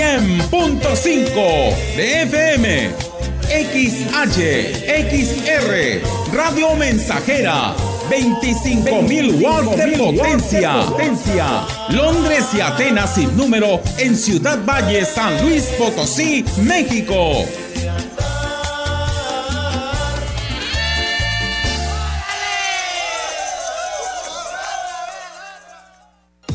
[0.00, 2.90] 100.5 de FM.
[3.50, 4.38] XH,
[5.10, 6.00] XR,
[6.32, 7.74] Radio Mensajera,
[8.08, 10.86] 25.000 watts de potencia.
[10.86, 11.66] potencia.
[11.90, 17.44] Londres y Atenas sin número en Ciudad Valle, San Luis Potosí, México.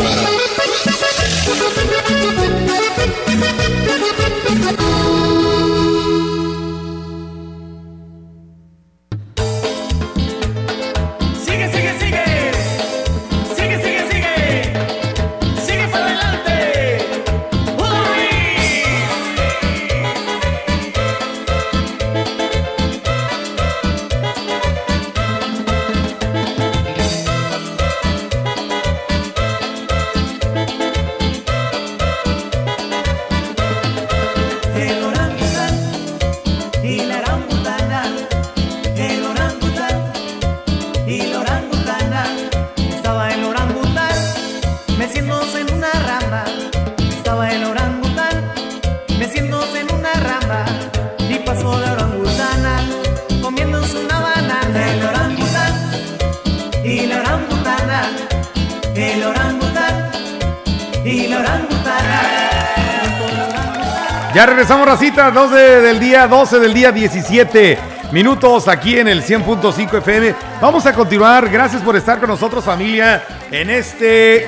[64.67, 67.77] Regresamos, racita, 12 del día, 12 del día, 17
[68.11, 70.33] minutos aquí en el 100.5 FM.
[70.59, 71.48] Vamos a continuar.
[71.52, 74.48] Gracias por estar con nosotros, familia, en este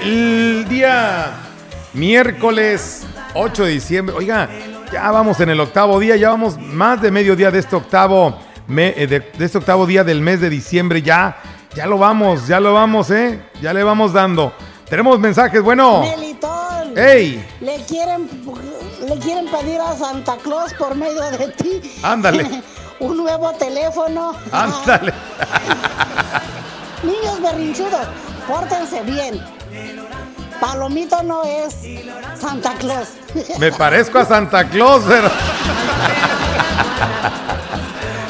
[0.67, 1.33] día
[1.93, 4.15] miércoles 8 de diciembre.
[4.17, 4.49] Oiga,
[4.91, 8.39] ya vamos en el octavo día, ya vamos más de medio día de este octavo,
[8.75, 9.05] eh,
[9.37, 11.03] de, este octavo día del mes de diciembre.
[11.03, 11.37] Ya,
[11.75, 13.39] ya lo vamos, ya lo vamos, ¿eh?
[13.61, 14.51] Ya le vamos dando.
[14.89, 16.01] Tenemos mensajes, bueno.
[16.97, 17.45] ¡Ey!
[17.61, 18.27] Le quieren
[19.07, 21.99] le quieren pedir a Santa Claus por medio de ti.
[22.03, 22.61] Ándale.
[22.99, 24.33] un nuevo teléfono.
[24.51, 25.13] Ándale.
[27.03, 28.07] Niños berrinchudos,
[28.47, 29.41] pórtense bien.
[30.59, 31.77] Palomito no es
[32.39, 33.09] Santa Claus.
[33.59, 35.29] Me parezco a Santa Claus, pero.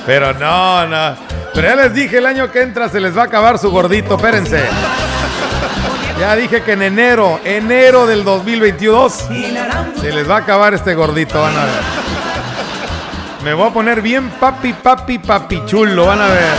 [0.06, 1.16] Pero no, no.
[1.54, 4.16] Pero ya les dije, el año que entra se les va a acabar su gordito,
[4.16, 4.64] espérense.
[6.20, 9.28] Ya dije que en enero, enero del 2022,
[10.02, 11.74] se les va a acabar este gordito, van a ver.
[13.44, 16.56] Me voy a poner bien papi, papi, papi chulo, van a ver.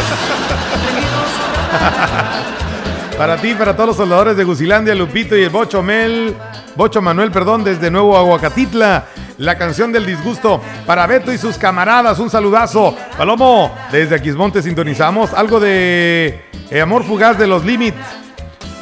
[3.18, 6.36] para ti, para todos los soldadores de Gusilandia, Lupito y el Bocho Mel,
[6.76, 9.06] Bocho Manuel, perdón, desde Nuevo Aguacatitla.
[9.38, 12.20] La canción del disgusto para Beto y sus camaradas.
[12.20, 12.96] Un saludazo.
[13.16, 18.27] Palomo, desde Aquismonte sintonizamos algo de eh, Amor Fugaz de los Limits.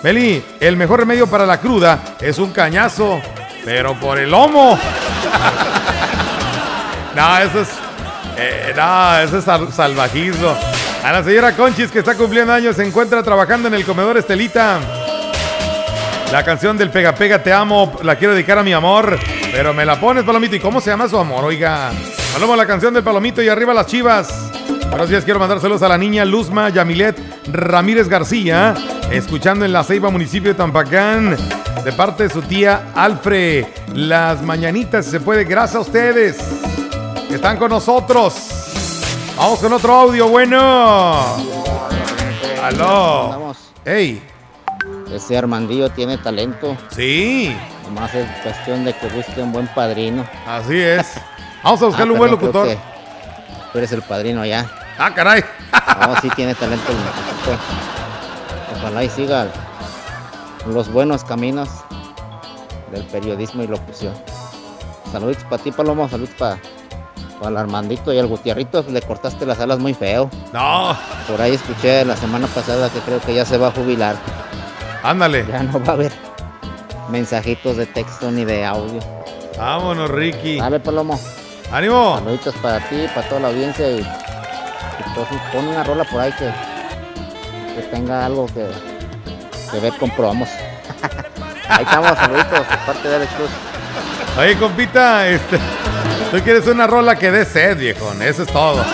[0.07, 3.21] Meli, el mejor remedio para la cruda es un cañazo,
[3.65, 4.79] pero por el lomo.
[7.17, 7.69] no, eso es.
[8.37, 10.57] Eh, no, eso es salvajismo.
[11.03, 14.79] A la señora Conchis que está cumpliendo años se encuentra trabajando en el comedor Estelita.
[16.31, 19.19] La canción del Pega Pega Te Amo la quiero dedicar a mi amor,
[19.51, 20.55] pero me la pones, Palomito.
[20.55, 21.47] ¿Y cómo se llama su amor?
[21.47, 21.91] Oiga,
[22.33, 24.53] hablamos la canción del Palomito y arriba las chivas.
[25.07, 27.17] Días, quiero mandar saludos a la niña Luzma Yamilet
[27.47, 28.75] Ramírez García,
[29.13, 31.37] escuchando en la Ceiba, municipio de Tampacán,
[31.85, 33.73] de parte de su tía Alfre.
[33.95, 36.39] Las mañanitas, si se puede, gracias a ustedes
[37.29, 38.35] que están con nosotros.
[39.37, 41.37] Vamos con otro audio, bueno.
[42.61, 43.55] Aló.
[43.85, 44.21] Hey.
[45.13, 46.77] Ese Armandillo tiene talento.
[46.91, 47.57] Sí.
[47.85, 50.27] Nomás es cuestión de que busque un buen padrino.
[50.45, 51.07] Así es.
[51.63, 52.96] Vamos a buscarle un buen locutor.
[53.77, 54.67] Tú eres el padrino ya.
[54.97, 55.45] Ah, caray.
[56.01, 59.49] No, sí tiene talento el Ojalá y siga
[60.67, 61.69] los buenos caminos
[62.91, 64.15] del periodismo y locución.
[65.13, 66.59] Saludos para ti, Palomo, saludos para
[67.47, 70.31] el Armandito y al Gutierrito, le cortaste las alas muy feo.
[70.55, 70.97] No.
[71.29, 74.17] Por ahí escuché la semana pasada que creo que ya se va a jubilar.
[75.03, 75.45] Ándale.
[75.47, 76.13] Ya no va a haber
[77.11, 79.01] mensajitos de texto ni de audio.
[79.59, 80.61] Vámonos, Ricky.
[80.61, 81.21] Dale, Palomo.
[81.73, 82.17] ¡Ánimo!
[82.19, 84.05] Saluditos para ti, para toda la audiencia y, y
[85.15, 86.51] pues, pon una rola por ahí que,
[87.75, 88.67] que tenga algo que,
[89.71, 90.49] que ver con promos.
[91.69, 93.51] ahí estamos, saluditos, de parte de Alex Cruz.
[94.39, 95.59] Oye, compita, este,
[96.31, 98.23] tú quieres una rola que dé sed, viejón.
[98.23, 98.85] Eso es todo.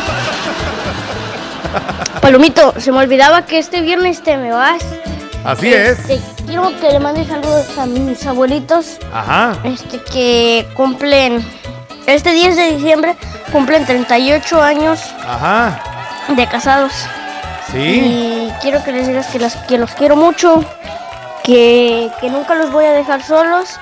[2.21, 4.83] Palomito, se me olvidaba que este viernes te me vas.
[5.45, 6.23] Así Este, es.
[6.47, 9.57] Quiero que le mandes saludos a mis abuelitos, Ajá.
[9.65, 11.45] este, que cumplen,
[12.07, 13.17] este 10 de diciembre
[13.53, 15.81] cumplen 38 años Ajá.
[16.29, 16.93] de casados.
[17.71, 17.79] Sí.
[17.79, 20.65] Y quiero que les digas que, las, que los quiero mucho,
[21.45, 23.79] que, que nunca los voy a dejar solos,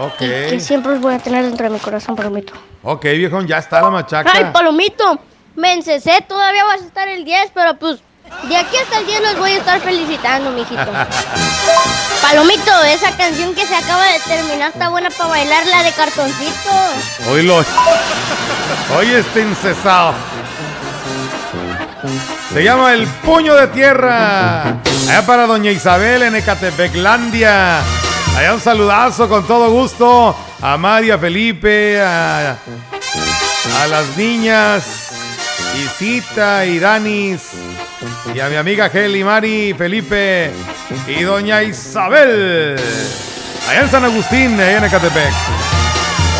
[0.00, 0.20] Ok.
[0.22, 2.54] y que siempre los voy a tener dentro de mi corazón, Palomito.
[2.82, 4.30] Ok, viejón, ya está la machaca.
[4.32, 5.18] Ay, Palomito,
[5.56, 8.00] me encesé, todavía vas a estar el 10, pero pues
[8.48, 10.90] de aquí hasta el 10 los voy a estar felicitando, mijito.
[12.22, 16.70] Palomito, esa canción que se acaba de terminar está buena para bailar, la de cartoncito.
[17.30, 17.64] Oílo.
[18.96, 20.14] Hoy está incesado.
[22.52, 24.62] Se llama El Puño de Tierra.
[25.08, 27.80] Allá para Doña Isabel en Ecatepeclandia.
[28.36, 32.56] Allá un saludazo con todo gusto a María Felipe, a,
[33.82, 34.84] a las niñas
[35.76, 37.42] Isita y Danis.
[38.38, 40.52] Y a mi amiga Heli, Mari, Felipe
[41.08, 42.76] y Doña Isabel.
[43.68, 45.32] Allá en San Agustín, allá en Ecatepec.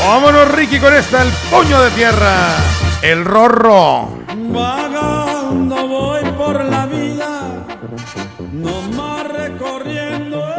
[0.06, 2.54] Vámonos, Ricky, con esta, el puño de tierra.
[3.02, 4.10] El rorro.
[4.28, 7.66] Vagando voy por la vida,
[8.52, 10.54] nomás recorriendo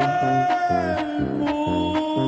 [0.97, 2.19] el mundo.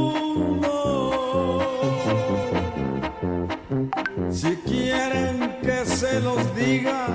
[4.31, 7.07] Si quieren que se los diga,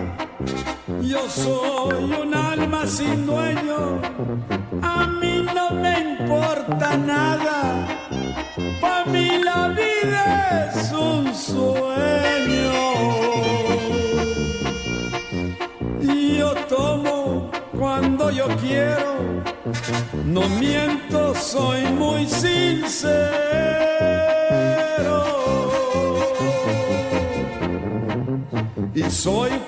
[1.08, 4.00] yo soy un alma sin dueño.
[4.82, 7.86] A mí no me importa nada.
[8.80, 12.72] Para mí la vida es un sueño.
[16.00, 19.42] Y yo tomo cuando yo quiero.
[20.24, 23.85] No miento, soy muy sincero.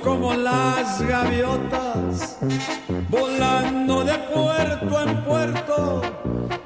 [0.09, 2.39] Como las gaviotas,
[3.11, 6.03] volando de puerto en puerto.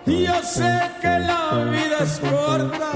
[0.06, 2.92] Y yo sé que la vida es corta,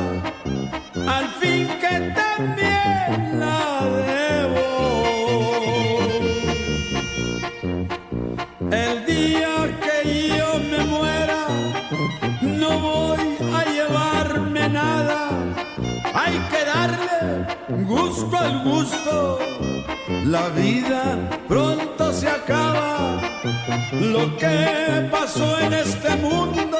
[20.26, 23.20] La vida pronto se acaba.
[23.93, 26.78] Lo que pasó en este mundo,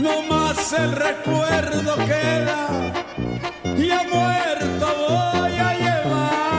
[0.00, 2.92] no más el recuerdo queda.
[3.78, 6.50] Y a muerto voy a llevarme.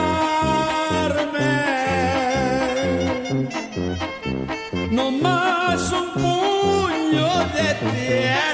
[4.90, 8.45] No más un puño de tierra.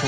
[0.00, 0.06] El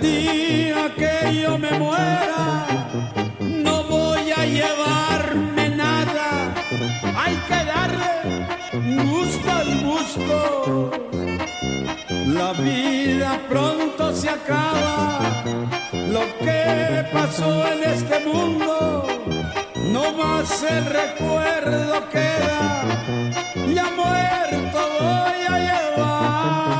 [0.00, 2.68] día que yo me muera,
[3.40, 6.54] no voy a llevarme nada.
[7.16, 8.46] Hay que darle
[9.02, 10.92] gusto al gusto.
[12.26, 15.79] La vida pronto se acaba.
[16.12, 19.06] Lo que pasó en este mundo,
[19.92, 22.82] no más el recuerdo queda.
[23.72, 26.79] Ya muerto voy a llevarme.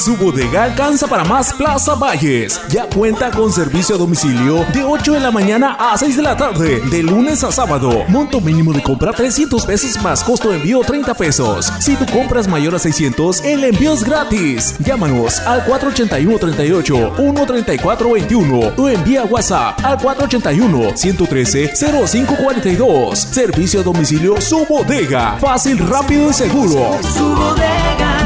[0.00, 2.58] Su bodega alcanza para más Plaza Valles.
[2.70, 6.38] Ya cuenta con servicio a domicilio de 8 de la mañana a 6 de la
[6.38, 8.04] tarde, de lunes a sábado.
[8.08, 11.70] Monto mínimo de compra 300 pesos más costo de envío 30 pesos.
[11.80, 14.74] Si tu compras mayor a 600, el envío es gratis.
[14.78, 23.18] Llámanos al 481 38 134 21 o envía WhatsApp al 481 113 0542.
[23.18, 25.36] Servicio a domicilio Su Bodega.
[25.38, 26.98] Fácil, rápido y seguro.
[27.02, 28.25] Su bodega.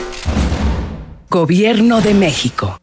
[1.31, 2.77] Gobierno de México.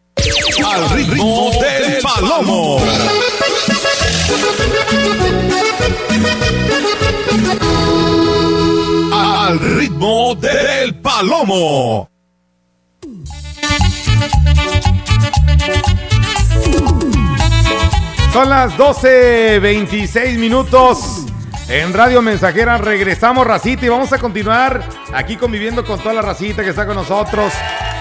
[0.64, 2.80] Al ritmo del palomo.
[9.12, 12.08] Al ritmo del palomo.
[18.32, 21.26] Son las 12.26 minutos.
[21.68, 26.64] En Radio Mensajera regresamos, Racita, y vamos a continuar aquí conviviendo con toda la racita
[26.64, 27.52] que está con nosotros,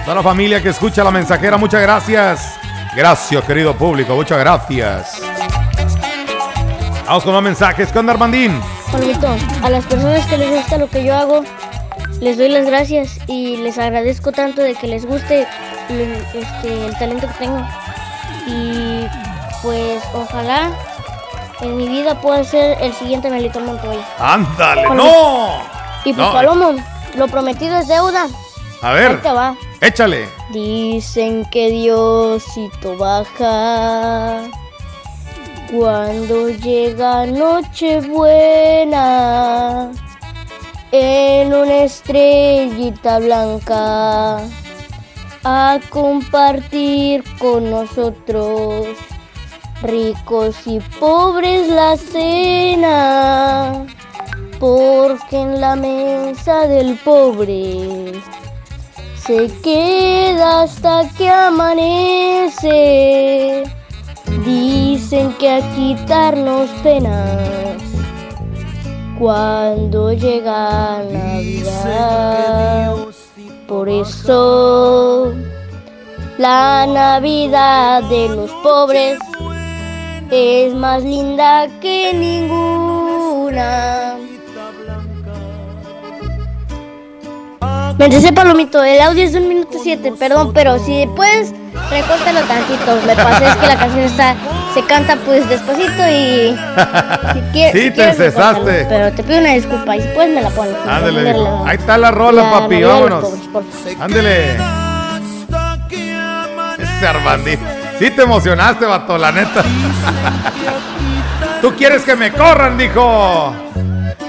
[0.08, 1.58] toda la familia que escucha la Mensajera.
[1.58, 2.58] Muchas gracias.
[2.96, 5.20] Gracias, querido público, muchas gracias.
[7.04, 7.92] Vamos con los mensajes.
[7.92, 8.58] ¿Qué onda, Armandín?
[9.62, 11.44] A las personas que les gusta lo que yo hago,
[12.22, 15.46] les doy las gracias y les agradezco tanto de que les guste
[15.90, 17.62] el, este, el talento que tengo.
[18.46, 19.06] Y
[19.62, 20.70] pues ojalá
[21.60, 24.06] en mi vida pueda ser el siguiente Melitón Montoya.
[24.18, 24.88] ¡Ándale!
[24.88, 25.58] ¡No!
[26.06, 26.32] Y pues No.
[26.32, 26.76] Palomo,
[27.14, 28.26] lo prometido es deuda.
[28.80, 29.54] A ver, Ahí te va.
[29.80, 30.28] Échale.
[30.52, 34.48] Dicen que Diosito baja
[35.70, 39.02] cuando llega Nochebuena
[40.90, 44.38] en una estrellita blanca
[45.44, 48.86] a compartir con nosotros
[49.82, 53.86] ricos y pobres la cena
[54.58, 58.12] porque en la mesa del pobre
[59.28, 62.64] se queda hasta que amanece.
[64.46, 67.82] Dicen que a quitarnos penas
[69.18, 72.94] cuando llega Navidad.
[73.66, 75.34] Por eso
[76.38, 79.18] la Navidad de los pobres
[80.30, 84.16] es más linda que ninguna.
[87.98, 91.52] Me dice Palomito, el audio es de un minuto siete, perdón, pero si puedes,
[91.90, 92.96] recórtalo tantito.
[93.04, 94.36] Me pasé, es que la canción está,
[94.72, 96.56] se canta pues despacito y
[97.32, 97.72] si quieres.
[97.72, 100.74] Sí, si te recórtalo, Pero te pido una disculpa y si puedes me la pones.
[101.24, 101.64] Dijo.
[101.66, 102.82] Ahí está la rola, La papi.
[102.84, 103.24] Vámonos.
[104.00, 104.56] Ándele.
[106.78, 107.58] Ese Armandín.
[107.98, 109.64] Sí te emocionaste, vato, la neta.
[111.60, 113.52] Tú quieres que me corran, dijo.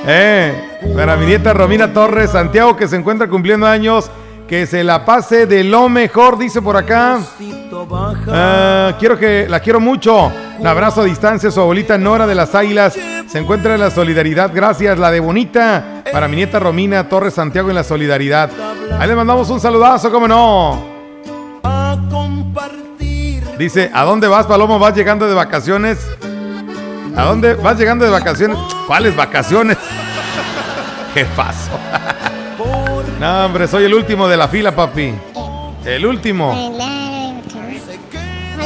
[0.05, 0.53] Eh,
[0.95, 4.09] para mi nieta Romina Torres, Santiago, que se encuentra cumpliendo años,
[4.47, 7.19] que se la pase de lo mejor, dice por acá.
[8.27, 10.31] Ah, quiero que la quiero mucho.
[10.57, 12.97] Un abrazo a distancia, su abuelita Nora de las Águilas.
[13.27, 14.51] Se encuentra en la solidaridad.
[14.53, 16.03] Gracias, la de bonita.
[16.11, 18.49] Para mi nieta Romina Torres Santiago en la solidaridad.
[18.97, 20.99] Ahí le mandamos un saludazo, cómo no.
[23.59, 24.79] Dice, ¿a dónde vas, Palomo?
[24.79, 25.99] ¿Vas llegando de vacaciones?
[27.15, 28.57] ¿A dónde vas llegando de vacaciones?
[28.89, 29.77] ¿Cuáles vacaciones?
[31.13, 31.77] Jefazo.
[33.19, 35.13] No, hombre, soy el último de la fila, papi.
[35.85, 36.49] El último.
[36.49, 37.35] Hola,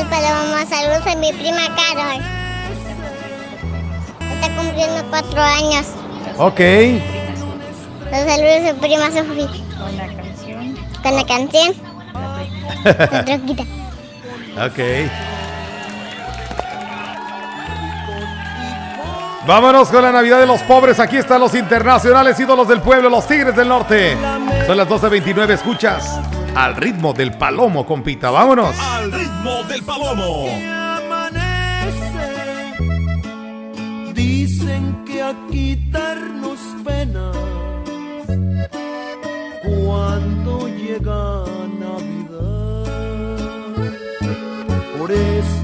[0.09, 2.21] Paloma, saludos a mi prima Carol.
[4.35, 5.87] Está cumpliendo cuatro años.
[6.37, 6.59] Ok.
[8.09, 9.49] Los saludos a su prima Sofía.
[9.77, 10.77] Con la canción.
[11.03, 11.73] Con la canción.
[12.85, 13.63] La troquita.
[14.67, 14.79] Ok.
[19.45, 20.99] Vámonos con la Navidad de los pobres.
[21.01, 24.17] Aquí están los internacionales ídolos del pueblo, los Tigres del Norte.
[24.65, 25.49] Son las 12.29.
[25.49, 26.19] Escuchas
[26.55, 28.31] al ritmo del palomo, compita.
[28.31, 28.73] Vámonos.
[28.79, 30.47] Al ritmo del palomo.
[34.13, 37.35] Dicen que a quitarnos penas
[39.85, 41.43] cuando llega
[41.79, 42.85] Navidad.
[44.97, 45.62] Por eso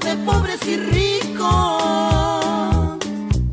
[0.00, 1.48] de pobres y ricos,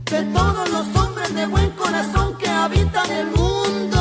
[0.05, 4.00] de todos los hombres de buen corazón que habitan el mundo.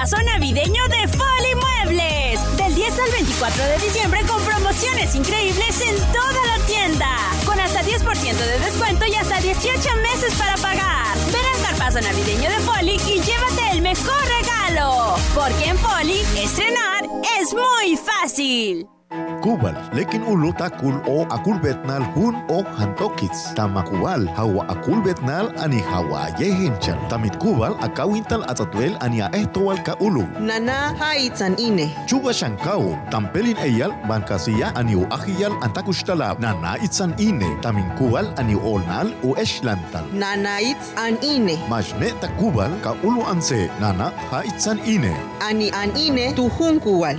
[0.00, 2.56] Carpazo navideño de Foli Muebles.
[2.56, 7.06] Del 10 al 24 de diciembre con promociones increíbles en toda la tienda.
[7.44, 11.18] Con hasta 10% de descuento y hasta 18 meses para pagar.
[11.26, 15.16] Ven al carpazo navideño de Foli y llévate el mejor regalo.
[15.34, 17.04] Porque en Foli, estrenar
[17.38, 18.99] es muy fácil.
[19.42, 23.50] Kubal, lekin ulo takul o akul betnal hun o hantokits.
[23.58, 26.94] Tama kubal, hawa akul betnal ani hawa yehinchan.
[27.10, 30.22] Tamit kubal akawintal atatwel ani a ehtowal ka ulu.
[30.38, 31.90] Nana haitsan ine.
[32.06, 36.38] Chuba shankao, tampelin eyal bankasiya ani u ahiyal antakustalab.
[36.38, 40.06] Nana itsan ine, tamin kubal ani olnal u eshlantal.
[40.14, 41.58] Nanait an ine.
[41.66, 45.10] Majne takubal ka ulu anse, nana ha itsan ine.
[45.42, 47.18] Ani an ine tuhun kuwal.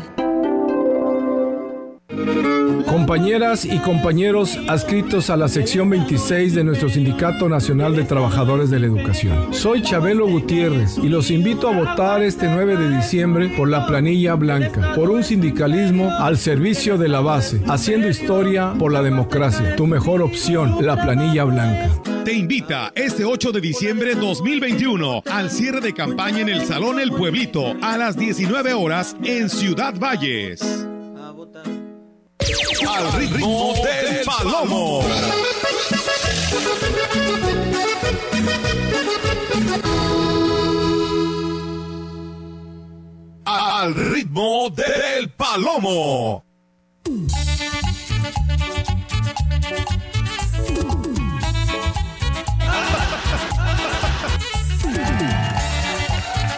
[2.92, 8.80] Compañeras y compañeros adscritos a la sección 26 de nuestro Sindicato Nacional de Trabajadores de
[8.80, 9.54] la Educación.
[9.54, 14.36] Soy Chabelo Gutiérrez y los invito a votar este 9 de diciembre por la planilla
[14.36, 19.76] blanca, por un sindicalismo al servicio de la base, haciendo historia por la democracia.
[19.76, 21.90] Tu mejor opción, la planilla blanca.
[22.24, 27.12] Te invita este 8 de diciembre 2021 al cierre de campaña en el Salón El
[27.12, 30.88] Pueblito a las 19 horas en Ciudad Valles.
[32.88, 35.04] Al ritmo del palomo.
[43.46, 46.44] Al ritmo del palomo.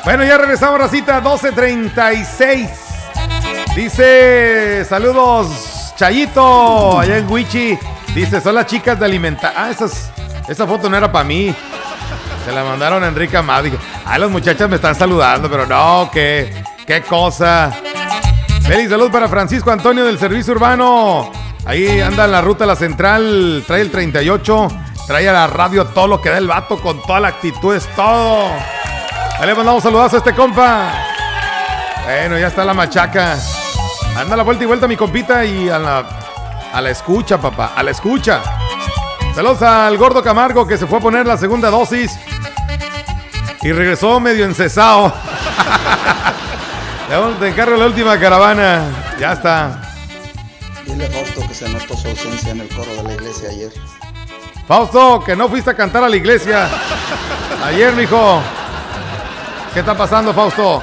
[0.04, 2.70] Bueno, ya regresamos, Racita, 12.36.
[3.76, 7.78] Dice, saludos, Chayito, allá en Wichi.
[8.14, 9.54] Dice, son las chicas de alimentar.
[9.56, 10.12] Ah, esas
[10.48, 11.54] Esa foto no era para mí.
[12.46, 13.70] Se la mandaron a Enrique Amado.
[14.06, 17.72] Ay, las muchachas me están saludando, pero no, qué, qué cosa.
[18.64, 21.32] Feliz salud para Francisco Antonio del Servicio Urbano.
[21.66, 24.68] Ahí anda en la ruta a la central, trae el 38,
[25.08, 27.88] trae a la radio todo lo que da el vato con toda la actitud, es
[27.96, 28.50] todo.
[29.40, 30.92] Ahí le mandamos saludazo a este compa.
[32.06, 33.38] Bueno, ya está la machaca.
[34.16, 36.06] Anda la vuelta y vuelta mi compita y a la,
[36.72, 38.42] a la escucha, papá, a la escucha.
[39.34, 42.12] Saludos al gordo Camargo que se fue a poner la segunda dosis
[43.64, 45.12] y regresó medio encesado.
[47.40, 48.84] Te encargo la última caravana.
[49.20, 49.82] Ya está.
[50.86, 53.72] Dile a Fausto que se notó su ausencia en el coro de la iglesia ayer.
[54.68, 56.70] Fausto, que no fuiste a cantar a la iglesia.
[57.66, 58.42] Ayer, mijo.
[59.74, 60.82] ¿Qué está pasando, Fausto?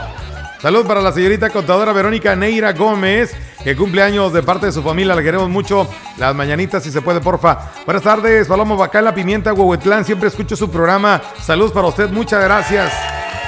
[0.61, 4.83] Salud para la señorita contadora Verónica Neira Gómez, que cumple años de parte de su
[4.83, 5.15] familia.
[5.15, 5.89] La queremos mucho.
[6.19, 7.71] Las mañanitas, si se puede, porfa.
[7.87, 10.05] Buenas tardes, Palomo Bacala Pimienta, Huehuetlán.
[10.05, 11.23] Siempre escucho su programa.
[11.41, 12.93] Saludos para usted, muchas gracias.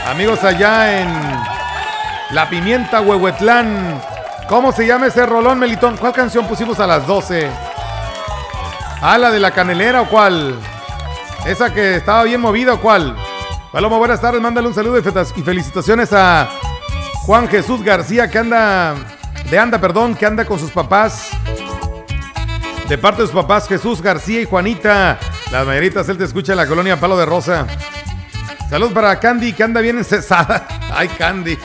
[0.06, 1.08] Amigos allá en
[2.30, 4.00] La Pimienta, Huehuetlán.
[4.48, 5.98] ¿Cómo se llama ese rolón, Melitón?
[5.98, 7.46] ¿Cuál canción pusimos a las 12?
[9.02, 10.54] ¿Ah, la de la canelera o cuál?
[11.44, 13.14] ¿Esa que estaba bien movida o cuál?
[13.70, 14.40] Palomo, buenas tardes.
[14.40, 16.48] Mándale un saludo y felicitaciones a
[17.22, 18.94] Juan Jesús García, que anda,
[19.48, 21.30] de anda, perdón, que anda con sus papás.
[22.88, 25.18] De parte de sus papás, Jesús García y Juanita.
[25.52, 27.66] Las mayoritas, él te escucha en la colonia Palo de Rosa.
[28.68, 30.66] Salud para Candy, que anda bien encesada.
[30.92, 31.56] Ay, Candy.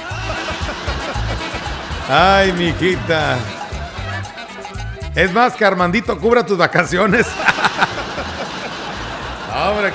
[2.08, 3.38] Ay, mijita.
[5.16, 7.26] Es más, que Armandito cubra tus vacaciones.
[9.56, 9.92] Hombre,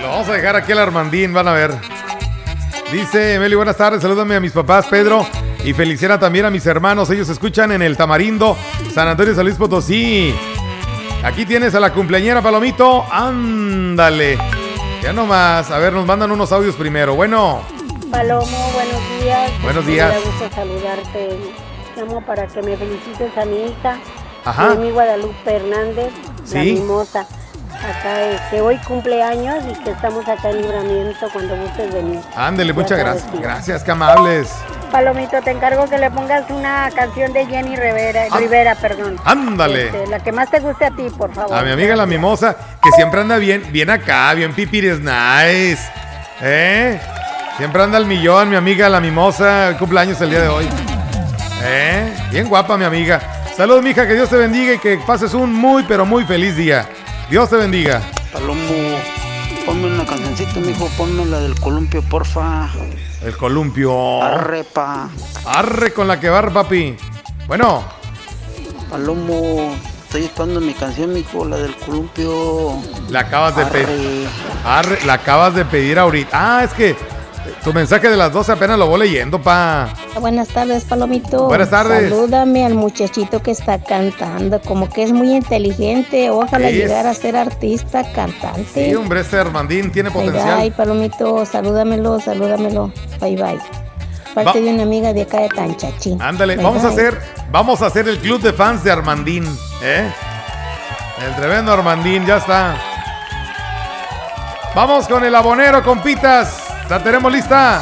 [0.00, 1.95] lo vamos a dejar aquí al Armandín, van a ver.
[2.92, 5.26] Dice Meli, buenas tardes, salúdame a mis papás, Pedro.
[5.64, 7.10] Y Feliciana también a mis hermanos.
[7.10, 8.56] Ellos escuchan en el Tamarindo,
[8.94, 10.34] San Antonio San Luis Potosí.
[11.24, 13.04] Aquí tienes a la cumpleañera Palomito.
[13.10, 14.38] Ándale.
[15.02, 15.70] Ya nomás.
[15.70, 17.16] A ver, nos mandan unos audios primero.
[17.16, 17.62] Bueno,
[18.10, 19.50] Palomo, buenos días.
[19.62, 20.08] Buenos días.
[20.08, 21.38] Me da gusto saludarte.
[21.96, 23.98] Llamo para que me felicites a mi hija,
[24.44, 24.74] Ajá.
[24.74, 26.12] mi Guadalupe Hernández,
[26.52, 26.72] la Sí.
[26.74, 27.26] mimosa.
[27.84, 32.20] Acá, eh, que hoy cumple años y que estamos acá en libramiento cuando gustes venir.
[32.36, 33.26] ándele, muchas gracias.
[33.40, 34.50] Gracias, qué amables.
[34.90, 38.38] Palomito, te encargo que le pongas una canción de Jenny Rivera, Ah.
[38.38, 39.16] Rivera perdón.
[39.24, 39.86] Ándale.
[39.86, 41.54] Este, la que más te guste a ti, por favor.
[41.56, 45.82] A mi amiga la mimosa, que siempre anda bien, bien acá, bien pipiris nice.
[46.40, 47.00] ¿Eh?
[47.56, 49.68] Siempre anda al millón, mi amiga la mimosa.
[49.68, 50.68] El cumpleaños el día de hoy.
[51.62, 52.12] ¿Eh?
[52.30, 53.20] Bien guapa, mi amiga.
[53.56, 56.86] Saludos, mija, que Dios te bendiga y que pases un muy, pero muy feliz día.
[57.28, 58.02] Dios te bendiga.
[58.32, 58.98] Palomo,
[59.64, 62.68] ponme una cancioncita, mijo, ponme la del columpio, porfa.
[63.22, 64.22] El columpio.
[64.22, 65.08] Arre, pa.
[65.44, 66.96] Arre con la que va, papi.
[67.48, 67.82] Bueno,
[68.90, 72.80] Palomo, estoy esperando mi canción, mijo, la del columpio.
[73.10, 74.28] la acabas de pedir.
[74.64, 76.30] Arre, la acabas de pedir ahorita.
[76.32, 76.94] Ah, es que
[77.64, 79.88] tu mensaje de las 12 apenas lo voy leyendo, pa.
[80.20, 81.46] Buenas tardes, Palomito.
[81.48, 82.10] Buenas tardes.
[82.10, 86.30] Salúdame al muchachito que está cantando, como que es muy inteligente.
[86.30, 88.64] Ojalá Es- llegara a ser artista, cantante.
[88.88, 90.60] Sí, hombre, ese Armandín tiene potencial.
[90.60, 92.92] bye, Palomito, salúdamelo, salúdamelo.
[93.20, 93.58] Bye bye.
[94.34, 96.20] Parte Va- de una amiga de acá de Tanchachín.
[96.20, 97.18] Ándale, Bye, vamos a hacer,
[97.50, 99.44] vamos a hacer el club de fans de Armandín,
[99.82, 100.10] ¿eh?
[101.26, 102.76] El tremendo Armandín, ya está.
[104.74, 106.65] Vamos con el abonero, compitas.
[106.88, 107.80] ¿La tenemos lista?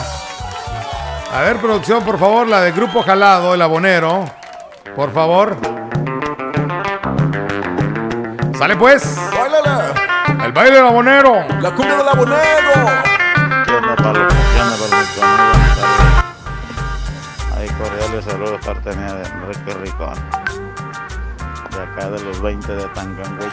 [1.33, 4.25] A ver, producción, por favor, la de Grupo Jalado, el abonero.
[4.97, 5.57] Por favor.
[8.59, 9.19] Sale pues.
[10.45, 11.45] El baile del abonero.
[11.61, 13.05] La cumbia del abonero.
[17.57, 20.15] Ahí cordiales saludos parte mía de Enrique Ricón.
[21.71, 23.53] De acá de los 20 de Tancanwich.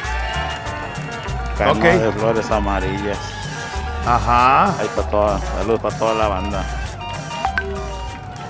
[1.57, 1.83] Canoa Ok.
[1.83, 3.40] de flores amarillas.
[4.05, 4.65] Ajá.
[4.79, 6.65] Ahí para toda, saludos para toda la banda.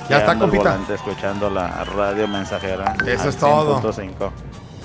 [0.10, 0.78] Ya está, compita.
[0.94, 2.96] escuchando la radio mensajera.
[3.06, 3.82] Eso es todo.
[3.82, 4.30] 100.5.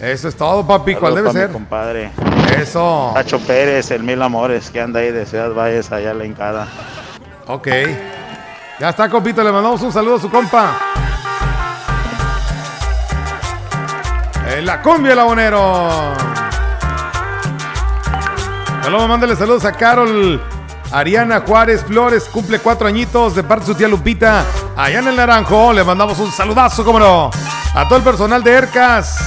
[0.00, 0.94] Eso es todo, papi.
[0.94, 1.52] ¿Cuál Saludos debe mi ser?
[1.52, 2.11] compadre.
[2.57, 3.11] Eso.
[3.14, 6.68] Tacho Pérez, el Mil Amores, que anda ahí de Ciudad Valles, allá en la Hincada.
[7.48, 7.68] Ok.
[8.79, 9.42] Ya está, compita.
[9.42, 10.76] Le mandamos un saludo a su compa.
[14.57, 16.12] En la cumbia, el abonero.
[18.83, 20.40] Saludos, mándale saludos a Carol
[20.92, 22.25] Ariana Juárez Flores.
[22.25, 24.44] Cumple cuatro añitos de parte de su tía Lupita.
[24.77, 25.72] Allá en el Naranjo.
[25.72, 27.31] Le mandamos un saludazo, cómo no.
[27.75, 29.18] A todo el personal de Ercas.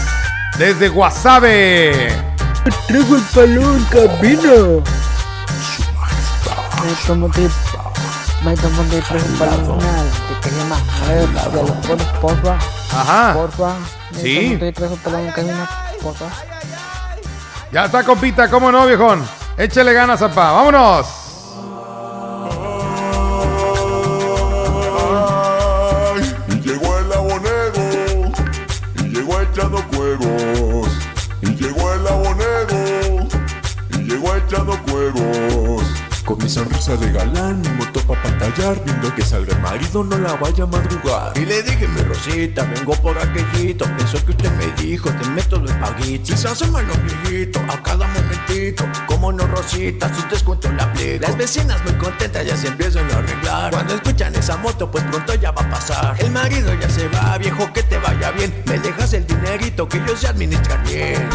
[0.57, 2.11] Desde Guasave.
[2.87, 4.83] Traigo el palo en cabina.
[6.83, 7.49] Me tomo de.
[8.43, 9.23] Me tomo de tres.
[9.23, 10.81] Te quería más.
[11.03, 12.57] A ver, ya lo pones, porfa.
[12.95, 13.33] Ajá.
[13.33, 13.73] Porfa.
[14.11, 14.49] Me Sí.
[14.51, 14.91] tomo de tres
[15.35, 15.69] cabina,
[16.01, 16.25] porfa.
[17.71, 19.23] Ya está, compita, ¿cómo no, viejón?
[19.57, 20.53] Échale ganas, papá.
[20.53, 21.28] Vámonos.
[34.19, 35.83] Y llegó echando juegos.
[36.25, 40.15] Con mi sonrisa de galán, mi moto pa' pantallar Viendo que salga el marido, no
[40.15, 41.35] la vaya a madrugar.
[41.35, 45.57] Y le dije, mi Rosita, vengo por aquellito Pensó que usted me dijo, te meto
[45.57, 50.71] los paguitos Si se hace mal viejito, a cada momentito Como no, Rosita, su descuento
[50.73, 51.25] la aplico.
[51.25, 53.71] Las vecinas muy contentas ya se empiezan a arreglar.
[53.71, 56.15] Cuando escuchan esa moto, pues pronto ya va a pasar.
[56.19, 58.53] El marido ya se va, viejo, que te vaya bien.
[58.67, 61.27] Me dejas el dinerito que yo sé administrar bien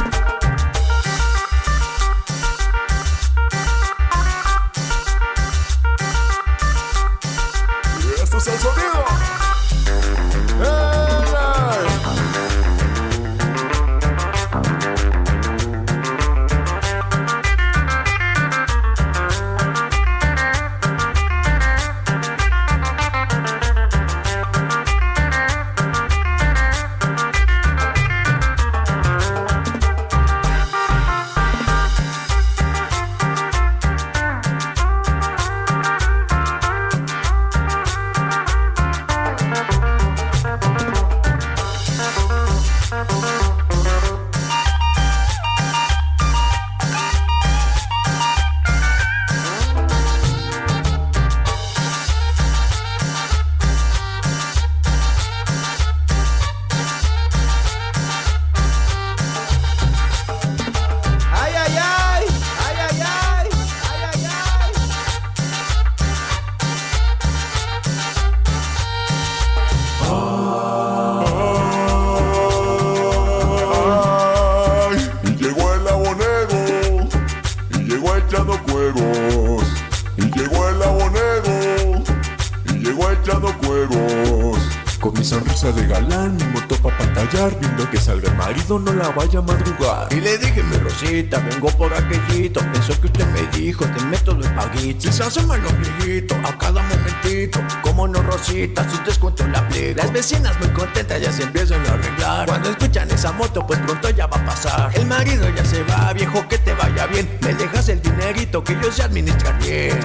[88.78, 90.12] no la vaya a madrugar.
[90.12, 94.34] Y le dije, mi Rosita, vengo por aquellito Pensó que usted me dijo, te meto
[94.34, 97.60] los paguitos Si se hace mal viejito, a cada momentito.
[97.82, 99.96] Como no, Rosita, su descuento la aplico.
[99.96, 102.46] Las vecinas muy contentas ya se empiezan a arreglar.
[102.46, 104.90] Cuando escuchan esa moto, pues pronto ya va a pasar.
[104.94, 107.28] El marido ya se va, viejo, que te vaya bien.
[107.40, 109.98] Me dejas el dinerito que yo sé administrar bien.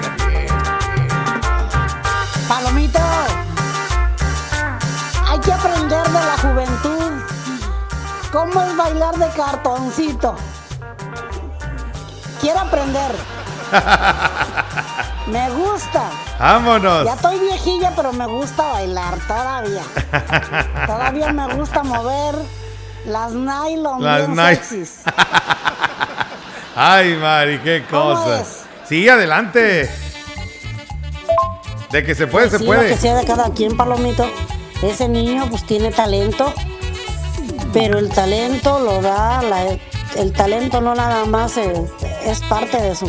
[2.48, 2.98] Palomito,
[8.32, 10.36] ¿Cómo es bailar de cartoncito?
[12.40, 13.12] Quiero aprender.
[15.26, 16.02] Me gusta.
[16.38, 17.04] Vámonos.
[17.04, 19.82] Ya estoy viejilla, pero me gusta bailar todavía.
[20.86, 22.34] Todavía me gusta mover
[23.04, 24.26] las nylon Las
[24.58, 25.02] sexys.
[26.74, 28.40] Ay, Mari, qué ¿Cómo cosa.
[28.40, 28.62] es?
[28.88, 29.88] Sí, adelante.
[31.92, 32.88] De que se puede, se Sí, puede.
[32.88, 34.28] Lo que sea de cada quien, Palomito.
[34.82, 36.52] Ese niño pues tiene talento,
[37.72, 39.76] pero el talento lo da, la-
[40.16, 43.06] el talento no nada más es parte de su...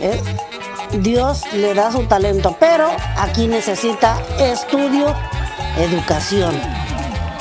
[0.00, 0.20] Eh,
[0.94, 5.14] Dios le da su talento, pero aquí necesita estudio,
[5.78, 6.54] educación.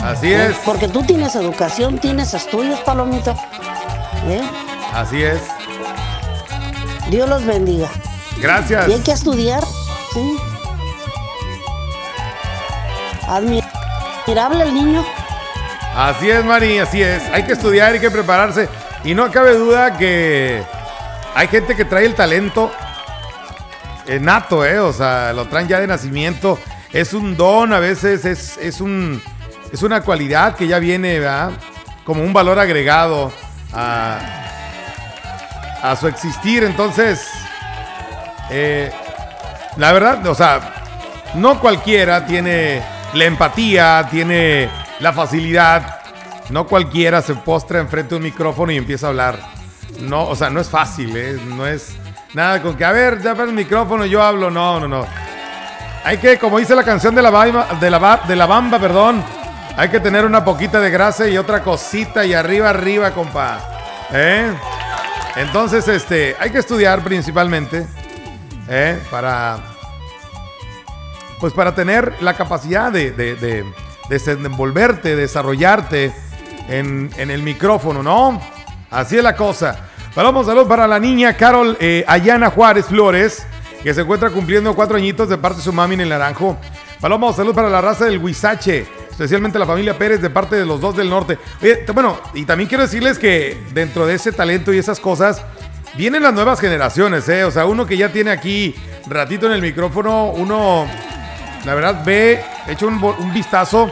[0.03, 0.47] Así ¿Eh?
[0.47, 3.35] es, Porque tú tienes educación, tienes estudios, Palomito.
[4.27, 4.41] ¿Eh?
[4.93, 5.41] así es.
[7.09, 7.89] Dios los bendiga.
[8.37, 8.87] Gracias.
[8.87, 9.63] Y hay que estudiar,
[10.13, 10.37] sí.
[13.31, 13.63] Admi-
[14.23, 15.05] Admirable el niño.
[15.95, 17.23] Así es, Mari, así es.
[17.33, 18.69] Hay que estudiar, hay que prepararse.
[19.03, 20.61] Y no cabe duda que
[21.33, 22.71] hay gente que trae el talento
[24.07, 24.79] eh, nato, ¿eh?
[24.79, 26.59] O sea, lo traen ya de nacimiento.
[26.93, 29.21] Es un don, a veces es, es, un,
[29.71, 31.51] es una cualidad que ya viene, ¿verdad?
[32.03, 33.31] Como un valor agregado
[33.73, 34.17] a,
[35.81, 36.63] a su existir.
[36.63, 37.27] Entonces,
[38.49, 38.91] eh,
[39.77, 40.59] la verdad, o sea,
[41.35, 42.81] no cualquiera tiene
[43.13, 44.69] la empatía, tiene
[44.99, 45.99] la facilidad.
[46.49, 49.39] No cualquiera se postra enfrente de un micrófono y empieza a hablar.
[49.99, 51.39] No, o sea, no es fácil, ¿eh?
[51.45, 51.95] No es
[52.33, 54.49] nada con que, a ver, ya para el micrófono yo hablo.
[54.49, 55.05] No, no, no.
[56.03, 59.23] Hay que, como dice la canción de la, Bamba, de la, de la Bamba, perdón,
[59.77, 63.59] hay que tener una poquita de grasa y otra cosita y arriba, arriba, compa.
[64.11, 64.51] ¿Eh?
[65.35, 67.85] Entonces, este, hay que estudiar principalmente,
[68.67, 68.99] ¿eh?
[69.09, 69.59] Para,
[71.41, 73.65] pues para tener la capacidad de, de, de-
[74.09, 76.13] de desenvolverte, desarrollarte
[76.69, 78.41] en, el micrófono, ¿no?
[78.89, 79.89] Así es la cosa.
[80.15, 83.45] Vamos, salud para la niña Carol eh, Ayana Juárez Flores,
[83.81, 86.57] que se encuentra cumpliendo cuatro añitos de parte de su mami en el naranjo.
[86.99, 90.79] Paloma, salud para la raza del Huizache, especialmente la familia Pérez de parte de los
[90.81, 91.37] dos del norte.
[91.61, 95.41] Oye, bueno, y también quiero decirles que dentro de ese talento y esas cosas,
[95.95, 97.43] vienen las nuevas generaciones, ¿eh?
[97.45, 98.75] O sea, uno que ya tiene aquí
[99.07, 100.85] ratito en el micrófono, uno,
[101.65, 103.89] la verdad, ve, echa un, vistazo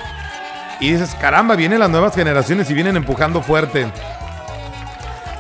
[0.80, 3.92] y dices, caramba, vienen las nuevas generaciones y vienen empujando fuerte.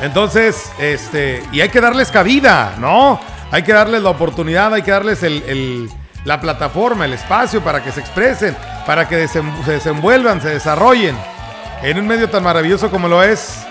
[0.02, 3.20] Entonces, este, y hay que darles cabida, ¿no?
[3.52, 5.90] Hay que darles la oportunidad, hay que darles el- el-
[6.24, 11.18] la plataforma, el espacio para que se expresen, para que se desenvuelvan, se desarrollen
[11.82, 13.66] en un medio tan maravilloso como lo es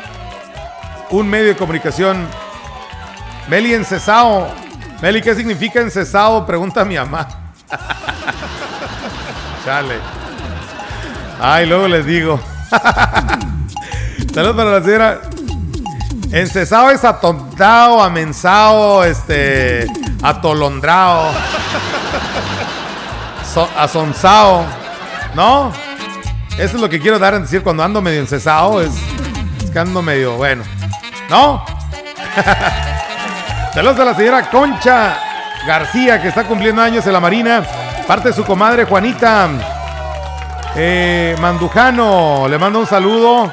[1.10, 2.26] un medio de comunicación.
[3.48, 4.48] Meli encesado.
[5.00, 6.44] Meli, ¿qué significa encesado?
[6.44, 7.28] Pregunta mi mamá.
[9.64, 9.98] Chale.
[11.40, 12.40] Ay, luego les digo.
[14.34, 15.20] Saludos para la señora.
[16.30, 19.86] Encesado es atontado, amensado, este,
[20.22, 21.30] atolondrado,
[23.54, 23.68] so-
[25.34, 25.72] ¿no?
[26.58, 28.90] Eso es lo que quiero dar a decir cuando ando medio encesado, es,
[29.64, 30.64] es que ando medio, bueno,
[31.30, 31.64] ¿no?
[33.72, 35.18] Saludos a la señora Concha
[35.66, 37.62] García, que está cumpliendo años en la Marina,
[38.06, 39.48] parte de su comadre Juanita
[40.76, 43.52] eh, Mandujano, le mando un saludo.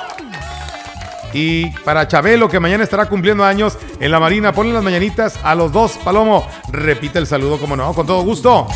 [1.34, 5.54] Y para Chabelo, que mañana estará cumpliendo años en la Marina, ponle las mañanitas a
[5.54, 5.98] los dos.
[5.98, 8.68] Palomo, repite el saludo, como no, con todo gusto.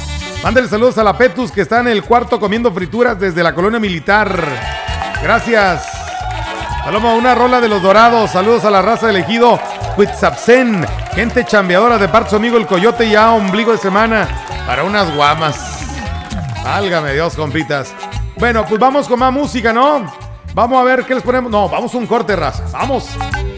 [0.44, 3.80] Mándale saludos a la Petus, que está en el cuarto comiendo frituras desde la colonia
[3.80, 4.44] militar.
[5.24, 5.88] Gracias.
[6.84, 8.32] Palomo, una rola de los dorados.
[8.32, 9.60] Saludos a la raza elegido.
[9.96, 10.86] Huitzapsen,
[11.19, 14.25] gente chambeadora de parte su amigo el Coyote, ya ombligo de semana
[14.65, 15.84] para unas guamas.
[16.63, 17.93] Válgame Dios, compitas.
[18.38, 20.10] Bueno, pues vamos con más música, ¿no?
[20.53, 21.51] Vamos a ver qué les ponemos.
[21.51, 22.63] No, vamos a un corte, raza.
[22.71, 23.10] Vamos.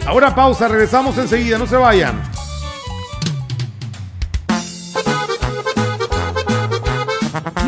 [0.04, 2.20] A una pausa, regresamos enseguida, no se vayan.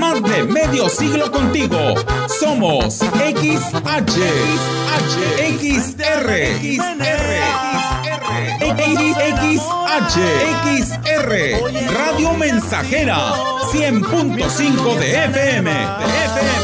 [0.00, 1.94] Más de medio siglo contigo.
[2.40, 4.18] Somos XH,
[4.50, 5.20] XH,
[5.60, 7.53] XR, XR,
[8.60, 10.16] XH,
[10.78, 11.30] XR,
[11.92, 13.34] Radio Mensajera,
[13.72, 16.63] 100.5 de FM, de FM.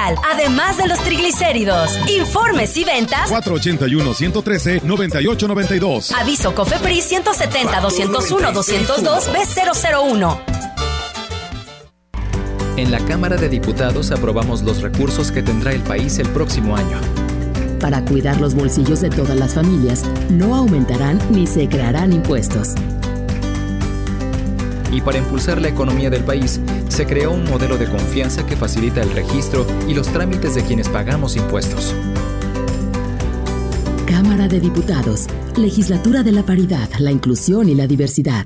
[0.29, 1.97] además de los triglicéridos.
[2.07, 3.31] Informes y ventas.
[3.31, 6.11] 481-113-9892.
[6.19, 10.39] Aviso COFEPRIS 170 201 202 B001.
[12.77, 16.99] En la Cámara de Diputados aprobamos los recursos que tendrá el país el próximo año.
[17.79, 22.75] Para cuidar los bolsillos de todas las familias, no aumentarán ni se crearán impuestos.
[24.91, 29.01] Y para impulsar la economía del país, se creó un modelo de confianza que facilita
[29.01, 31.95] el registro y los trámites de quienes pagamos impuestos.
[34.05, 38.45] Cámara de Diputados, Legislatura de la Paridad, la Inclusión y la Diversidad.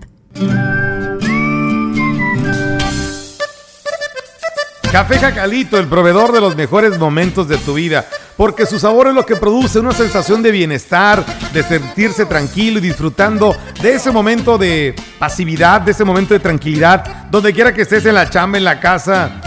[4.91, 8.07] Café Jacalito, el proveedor de los mejores momentos de tu vida,
[8.38, 12.81] porque su sabor es lo que produce una sensación de bienestar, de sentirse tranquilo y
[12.81, 18.05] disfrutando de ese momento de pasividad, de ese momento de tranquilidad, donde quiera que estés
[18.05, 19.41] en la chamba, en la casa,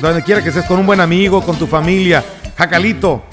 [0.00, 2.22] donde quiera que estés con un buen amigo, con tu familia.
[2.56, 3.24] Jacalito,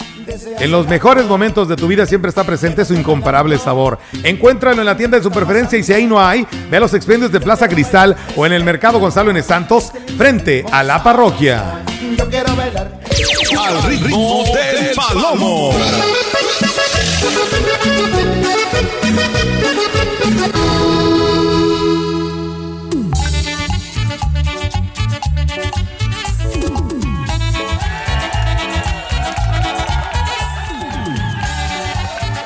[0.60, 4.00] en los mejores momentos de tu vida siempre está presente su incomparable sabor.
[4.24, 6.94] Encuéntralo en la tienda de su preferencia y si ahí no hay, ve a los
[6.94, 9.42] expendios de Plaza Cristal o en el Mercado Gonzalo N.
[9.42, 11.84] Santos frente a la parroquia.
[12.18, 13.00] Yo quiero bailar.
[13.58, 14.44] Al ritmo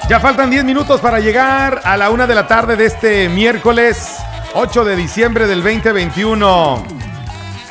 [0.09, 4.17] Ya faltan 10 minutos para llegar a la una de la tarde de este miércoles
[4.53, 6.85] 8 de diciembre del 2021.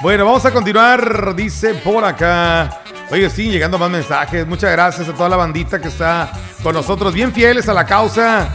[0.03, 2.83] Bueno, vamos a continuar, dice por acá.
[3.11, 4.47] Oye, sí, llegando más mensajes.
[4.47, 6.31] Muchas gracias a toda la bandita que está
[6.63, 8.49] con nosotros, bien fieles a la causa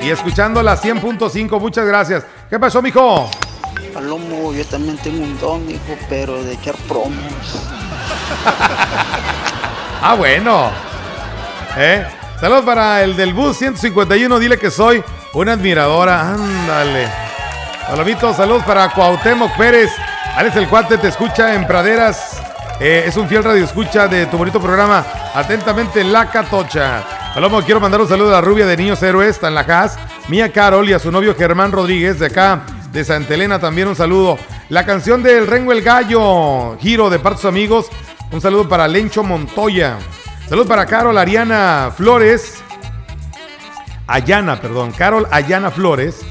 [0.00, 1.60] y escuchando la 100.5.
[1.60, 2.24] Muchas gracias.
[2.48, 3.28] ¿Qué pasó, mijo?
[3.92, 7.14] Palomo, yo también tengo un don, hijo, pero de echar promos.
[10.02, 10.70] Ah, bueno.
[11.76, 12.06] ¿Eh?
[12.40, 14.38] Saludos para el del bus 151.
[14.38, 16.32] Dile que soy una admiradora.
[16.32, 17.06] Ándale.
[17.86, 19.90] Palomito, saludos para Cuauhtémoc Pérez.
[20.36, 22.39] Alex el Cuate te escucha en Praderas.
[22.82, 25.04] Eh, es un fiel radio escucha de tu bonito programa.
[25.34, 27.04] Atentamente, La Catocha.
[27.34, 29.98] Palomo, quiero mandar un saludo a la rubia de Niños Héroes, está en la CAS.
[30.28, 33.96] Mía Carol y a su novio Germán Rodríguez de acá, de Santa Elena, también un
[33.96, 34.38] saludo.
[34.70, 37.90] La canción del Rengo el Gallo, Giro de sus amigos.
[38.32, 39.98] Un saludo para Lencho Montoya.
[40.48, 42.62] Saludos para Carol Ariana Flores.
[44.06, 44.92] Ayana, perdón.
[44.92, 46.22] Carol Ayana Flores.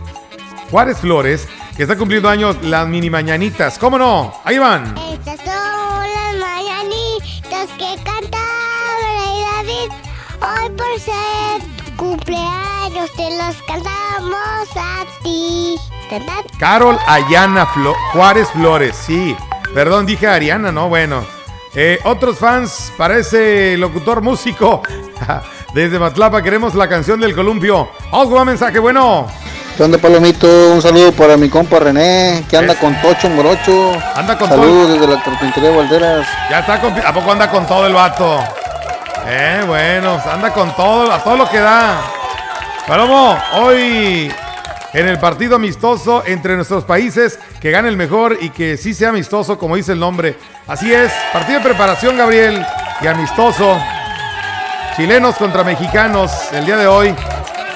[0.72, 1.48] Juárez Flores,
[1.78, 3.78] que está cumpliendo años las mini mañanitas.
[3.78, 4.34] ¿Cómo no?
[4.44, 5.09] Ahí van.
[13.50, 15.76] Las cantamos a ti.
[16.12, 16.44] ¿Verdad?
[16.60, 19.36] Carol Ayana Flo- Juárez Flores, sí.
[19.74, 20.88] Perdón, dije Ariana, ¿no?
[20.88, 21.24] Bueno.
[21.76, 24.82] Eh, otros fans para ese locutor músico.
[25.74, 27.90] Desde Matlapa queremos la canción del columpio.
[28.12, 29.28] Vamos con un mensaje bueno.
[29.78, 30.48] ¿Qué onda, Palomito?
[30.74, 33.94] Un saludo para mi compa René, que anda con Tocho Morocho.
[34.16, 34.94] Anda con Saludos todo.
[34.94, 36.28] desde la carpintería Valderas.
[36.52, 38.44] Ya está, con- ¿a poco anda con todo el vato?
[39.28, 42.02] Eh, bueno, anda con todo, a todo lo que da.
[42.90, 44.32] Palomo, hoy
[44.94, 49.10] en el partido amistoso entre nuestros países, que gane el mejor y que sí sea
[49.10, 50.36] amistoso, como dice el nombre.
[50.66, 52.66] Así es, partido de preparación, Gabriel,
[53.00, 53.78] y amistoso.
[54.96, 57.14] Chilenos contra mexicanos el día de hoy.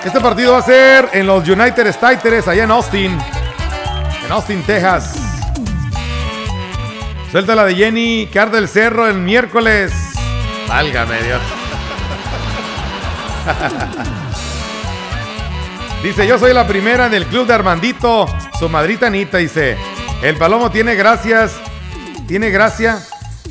[0.03, 3.15] Este partido va a ser en los United States, allá en Austin.
[4.25, 5.15] En Austin, Texas.
[7.31, 9.93] Suelta la de Jenny, que arde el cerro el miércoles.
[10.67, 11.41] Válgame Dios.
[16.03, 18.27] dice, yo soy la primera en el club de Armandito.
[18.59, 19.77] Su madrita Anita dice,
[20.21, 21.55] el palomo tiene gracias,
[22.27, 22.99] tiene gracia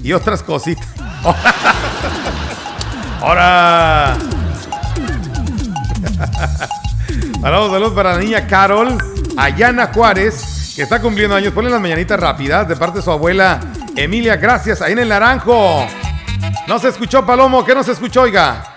[0.03, 0.87] y otras cositas.
[3.21, 4.17] Ahora.
[7.41, 8.97] Saludos, saludos para la niña Carol,
[9.37, 11.53] Ayana Juárez, que está cumpliendo años.
[11.53, 13.59] Ponle las mañanitas rápidas de parte de su abuela
[13.97, 14.37] Emilia.
[14.37, 15.85] Gracias, ahí en el Naranjo.
[16.69, 17.65] No se escuchó, Palomo.
[17.65, 18.72] ¿Qué no se escuchó, oiga?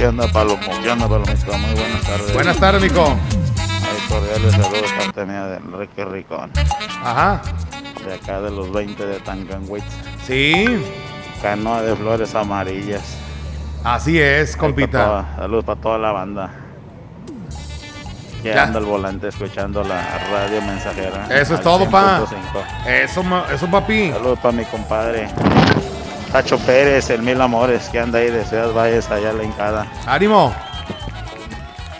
[0.00, 0.62] ¿Qué onda, Palomo?
[0.82, 1.58] ¿Qué onda, Palomito?
[1.58, 2.32] Muy buenas tardes.
[2.32, 3.04] Buenas tardes, mijo.
[3.04, 6.50] Ahí cordiales saludos parte mía de Enrique Ricón.
[7.04, 7.42] Ajá.
[8.06, 9.84] De acá de los 20 de Tancanwitz.
[10.26, 10.64] Sí.
[11.42, 13.02] Canoa de flores amarillas.
[13.84, 15.34] Así es, compita.
[15.36, 16.50] Saludos para toda la banda.
[18.42, 18.62] Que Ya.
[18.62, 20.00] anda al volante escuchando la
[20.32, 21.26] radio mensajera.
[21.28, 22.20] Eso es todo, pa.
[22.20, 22.86] 100.5.
[22.86, 23.22] Eso,
[23.52, 24.12] eso, papi.
[24.12, 25.28] Saludos para mi compadre.
[26.32, 29.86] Tacho Pérez, el Mil Amores, que anda ahí de Ciudad Valles, allá en la hincada.
[30.06, 30.54] Ánimo.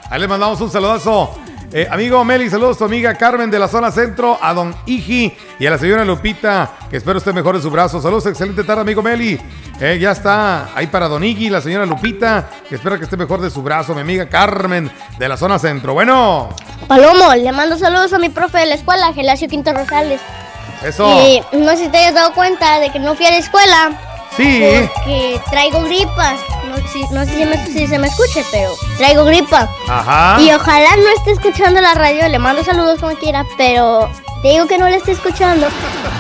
[0.09, 1.37] Ahí le mandamos un saludazo.
[1.73, 5.37] Eh, amigo Meli, saludos a tu amiga Carmen de la zona centro, a don Iji
[5.61, 8.01] y a la señora Lupita, que espero esté mejor de su brazo.
[8.01, 9.41] Saludos, excelente tarde, amigo Meli.
[9.81, 13.41] Eh, ya está ahí para don Iji, la señora Lupita, que espero que esté mejor
[13.41, 15.95] de su brazo, mi amiga Carmen de la zona centro.
[15.95, 16.49] Bueno,
[16.89, 20.21] Palomo, le mando saludos a mi profe de la escuela, Gelacio Quinto Rosales.
[20.85, 21.09] eso.
[21.21, 24.10] Y no sé si te hayas dado cuenta de que no fui a la escuela.
[24.43, 24.89] Sí.
[24.95, 26.35] Porque traigo gripa.
[26.69, 29.69] No, si- no sé si, me- si se me escuche, pero traigo gripa.
[29.89, 30.41] Ajá.
[30.41, 34.11] Y ojalá no esté escuchando la radio, le mando saludos como quiera, pero
[34.43, 35.67] te digo que no la esté escuchando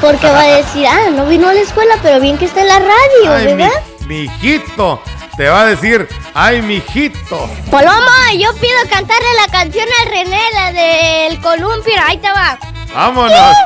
[0.00, 2.68] porque va a decir, ah, no vino a la escuela, pero bien que está en
[2.68, 3.70] la radio, Ay, ¿verdad?
[4.06, 5.00] mi, mijito,
[5.36, 7.48] te va a decir, ay, mijito.
[7.70, 12.58] Paloma, yo pido cantarle la canción al René, la del columpio, ahí te va.
[12.92, 13.32] Vámonos.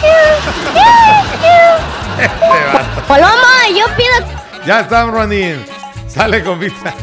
[2.26, 3.02] Vato.
[3.08, 5.64] Paloma, yo pido Ya está, Armandín.
[6.06, 6.94] Sale con vista.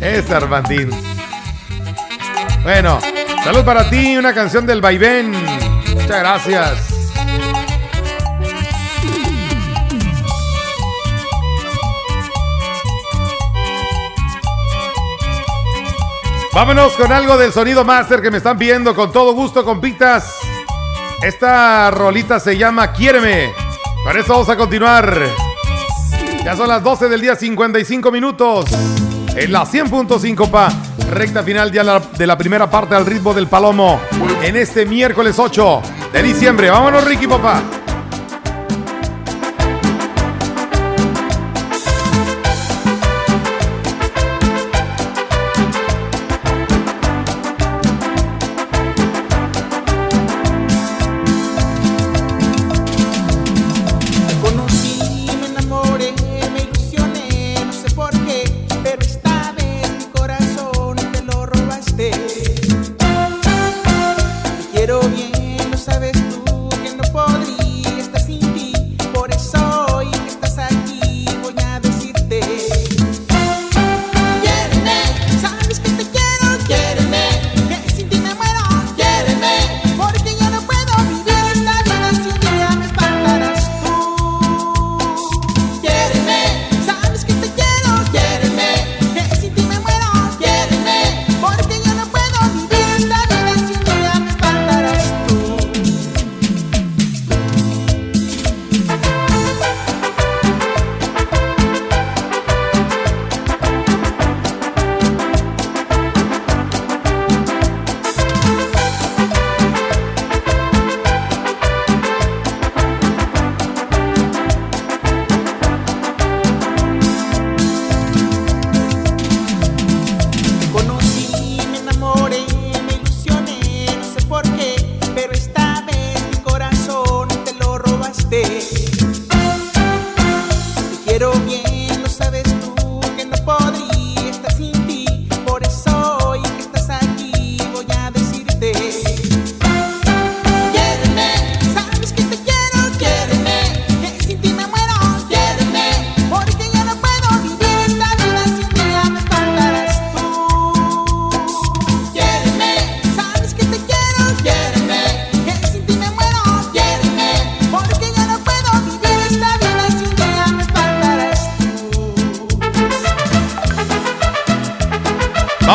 [0.00, 0.90] Es Armandín.
[2.62, 2.98] Bueno,
[3.42, 5.32] salud para ti, una canción del vaivén.
[5.94, 6.94] Muchas gracias.
[16.54, 20.43] Vámonos con algo del sonido master que me están pidiendo con todo gusto, compitas.
[21.24, 23.52] Esta rolita se llama Quiéreme.
[24.04, 25.22] Con eso vamos a continuar.
[26.44, 28.66] Ya son las 12 del día, 55 minutos.
[29.34, 30.68] En la 100.5 pa.
[31.10, 34.00] Recta final ya la- de la primera parte al ritmo del palomo.
[34.42, 35.80] En este miércoles 8
[36.12, 36.68] de diciembre.
[36.70, 37.62] Vámonos, Ricky, papá.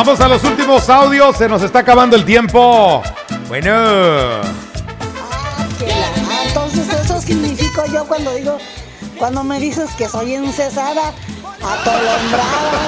[0.02, 3.02] Vamos a los últimos audios, se nos está acabando el tiempo.
[3.48, 3.70] Bueno.
[3.70, 4.42] Ah,
[6.46, 8.56] Entonces eso significo yo cuando digo,
[9.18, 11.12] cuando me dices que soy encesada,
[11.62, 12.80] atolondrada.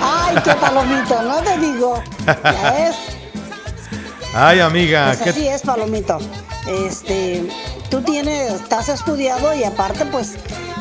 [0.28, 2.00] Ay, qué palomito, no te digo.
[2.44, 2.96] Ya es.
[4.32, 5.06] Ay, amiga.
[5.08, 6.18] Pues ¿qué- así es, Palomito.
[6.68, 7.44] Este,
[7.90, 10.36] tú tienes, estás estudiado y aparte, pues,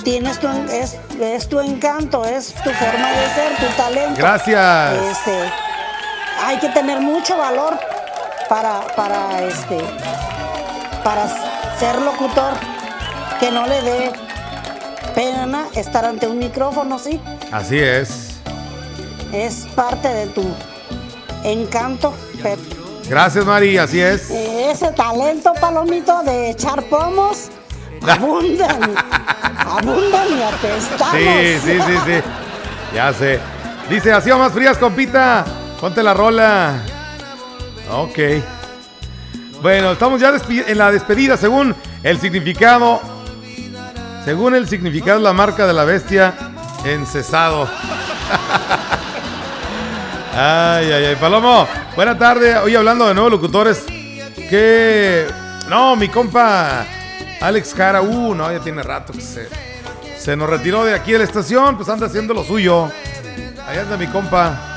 [0.07, 4.13] tienes tu, es, es tu encanto, es tu forma de ser, tu talento.
[4.15, 4.93] Gracias.
[5.11, 5.51] Este,
[6.45, 7.77] hay que tener mucho valor
[8.47, 9.77] para, para, este,
[11.03, 11.27] para
[11.77, 12.53] ser locutor,
[13.41, 14.13] que no le dé
[15.13, 17.19] pena estar ante un micrófono, sí.
[17.51, 18.37] Así es.
[19.33, 20.45] Es parte de tu
[21.43, 22.61] encanto, pero
[23.09, 24.29] Gracias, Mari, así es.
[24.31, 27.49] eh, ese talento, Palomito, de echar pomos,
[28.07, 28.95] abundan,
[29.65, 31.13] abundan y apestamos.
[31.13, 32.21] Sí, sí, sí, sí.
[32.93, 33.39] Ya sé.
[33.89, 35.45] Dice, así o más frías, compita.
[35.79, 36.81] Ponte la rola.
[37.91, 38.19] Ok.
[39.61, 43.01] Bueno, estamos ya en la despedida según el significado.
[44.25, 46.33] Según el significado, la marca de la bestia
[46.85, 47.67] encesado.
[50.39, 51.15] Ay, ay, ay.
[51.15, 52.57] Palomo, buena tarde.
[52.57, 53.83] Hoy hablando de nuevos locutores.
[54.35, 55.25] Que.
[55.67, 56.85] No, mi compa
[57.41, 58.01] Alex Cara.
[58.01, 59.47] Uh, no, ya tiene rato que se,
[60.17, 61.77] se nos retiró de aquí de la estación.
[61.77, 62.85] Pues anda haciendo lo suyo.
[63.67, 64.75] Ahí anda mi compa.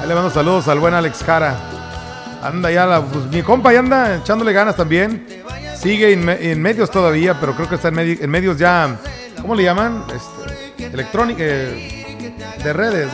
[0.00, 1.56] Ahí le mando saludos al buen Alex Cara.
[2.42, 5.26] Anda ya, la, pues, mi compa ya anda echándole ganas también.
[5.76, 8.96] Sigue en, me- en medios todavía, pero creo que está en medios ya.
[9.40, 10.04] ¿Cómo le llaman?
[10.14, 11.42] Este, electrónica.
[11.42, 11.96] eh,
[12.62, 13.08] de redes.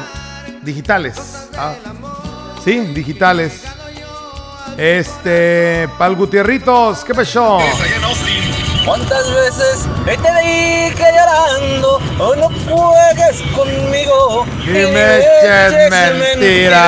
[0.62, 1.49] Digitales.
[1.57, 1.74] Ah,
[2.64, 3.62] sí, digitales.
[4.76, 5.89] Este.
[5.99, 7.59] Pal Gutierritos, ¿qué pasó?
[8.87, 11.99] ¿Cuántas veces te dije llorando?
[12.20, 14.47] Oh, no juegues conmigo.
[14.64, 16.82] Y me eches mentira.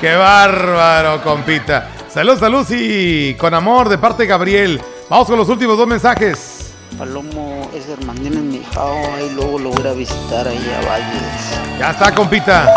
[0.00, 1.88] ¡Qué bárbaro, compita!
[2.08, 4.82] Saludos a Lucy, con amor, de parte de Gabriel.
[5.08, 6.72] Vamos con los últimos dos mensajes.
[6.98, 11.78] Palomo es hermandín en mi jao, ahí luego lo voy a visitar ahí a Valles.
[11.78, 12.74] Ya está, compita.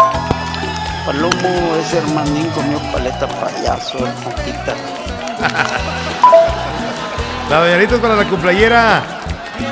[1.08, 4.76] Palomo es hermandín comió paleta payaso, poquita.
[7.50, 9.04] La doñarita es para la cumpleañera,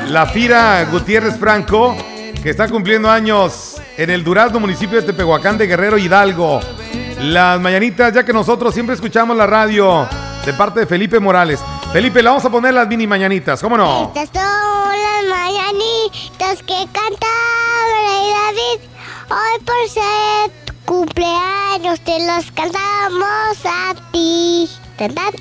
[0.07, 1.95] la Fira Gutiérrez Franco,
[2.43, 6.59] que está cumpliendo años en el Durazno, municipio de Tepehuacán de Guerrero Hidalgo.
[7.21, 10.07] Las mañanitas, ya que nosotros siempre escuchamos la radio
[10.45, 11.59] de parte de Felipe Morales.
[11.91, 14.11] Felipe, le vamos a poner las mini mañanitas, ¿cómo no?
[14.13, 17.29] Estas son las mañanitas que cantaba
[18.07, 18.79] Rey David.
[19.29, 20.51] Hoy por ser
[20.85, 24.69] cumpleaños te las cantamos a ti.
[24.97, 25.33] ¿Verdad?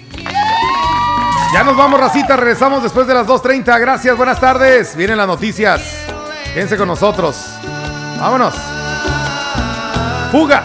[1.52, 2.36] Ya nos vamos, racita.
[2.36, 3.80] Regresamos después de las 2.30.
[3.80, 4.94] Gracias, buenas tardes.
[4.94, 6.06] Vienen las noticias.
[6.52, 7.58] Quédense con nosotros.
[8.18, 8.54] Vámonos.
[10.30, 10.64] Fuga.